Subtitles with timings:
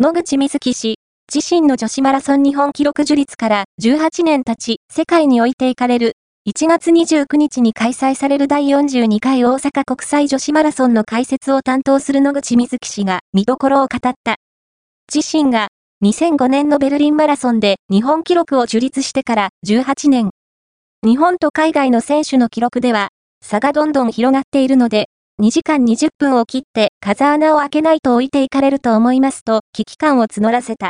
[0.00, 0.94] 野口瑞希氏、
[1.34, 6.12] 自身の女子マラソン日本記録樹立から18年経ち、世界に置いていかれる、
[6.48, 14.36] 1月29日に開催される第42回大阪国際女子マラソンの解説を担当する野口瑞希氏が見どころを語った。
[15.12, 15.66] 自身が
[16.04, 20.30] 2005年のベルリンマラソンで日本記録を樹立してから18年。
[21.04, 23.08] 日本と海外の選手の記録では
[23.44, 25.08] 差がどんどん広がっているので、
[25.40, 30.86] 2時間20分を切って風穴を開けないと置いていかれると思いますと危機感を募らせた。